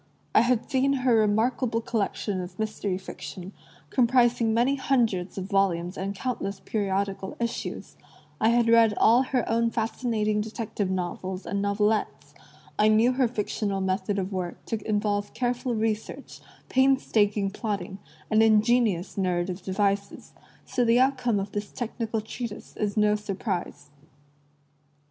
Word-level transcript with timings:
I 0.33 0.41
had 0.41 0.67
seen 0.67 0.93
her 1.05 1.13
remarkable 1.13 1.79
collection 1.79 2.41
of 2.41 2.57
mystery 2.57 2.97
fiction, 2.97 3.53
comprising 3.91 4.51
many 4.51 4.73
hundreds 4.73 5.37
of 5.37 5.45
volumes 5.45 5.95
and 5.95 6.15
count' 6.15 6.43
ess 6.43 6.59
periodical 6.59 7.37
issues; 7.39 7.97
I 8.39 8.49
had 8.49 8.67
read 8.67 8.95
all 8.97 9.21
her 9.21 9.47
own 9.47 9.69
fascinating 9.69 10.41
detective 10.41 10.89
novels 10.89 11.45
and 11.45 11.61
novelettes; 11.61 12.33
I 12.79 12.87
knew 12.87 13.11
her 13.11 13.27
fictional 13.27 13.79
method 13.79 14.17
of 14.17 14.33
work 14.33 14.65
to 14.65 14.83
involve 14.89 15.35
careful 15.35 15.75
research, 15.75 16.39
painstaking 16.67 17.51
plotting, 17.51 17.99
and 18.31 18.41
ingenious 18.41 19.19
narrative 19.19 19.61
devices; 19.61 20.33
so 20.65 20.83
the 20.83 20.99
outcome 20.99 21.39
of 21.39 21.51
this 21.51 21.71
technical 21.71 22.21
treatise 22.21 22.75
is 22.75 22.97
no 22.97 23.13
surprise. 23.13 23.91